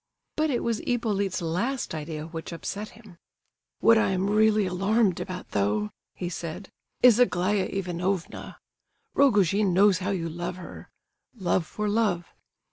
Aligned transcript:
But 0.35 0.49
it 0.49 0.63
was 0.63 0.79
Hippolyte's 0.79 1.43
last 1.43 1.93
idea 1.93 2.25
which 2.25 2.51
upset 2.51 2.89
him. 2.89 3.19
"What 3.81 3.99
I 3.99 4.09
am 4.09 4.31
really 4.31 4.65
alarmed 4.65 5.19
about, 5.19 5.51
though," 5.51 5.91
he 6.15 6.27
said, 6.27 6.71
"is 7.03 7.19
Aglaya 7.19 7.65
Ivanovna. 7.69 8.57
Rogojin 9.13 9.75
knows 9.75 9.99
how 9.99 10.09
you 10.09 10.27
love 10.27 10.55
her. 10.55 10.89
Love 11.35 11.67
for 11.67 11.87
love. 11.87 12.25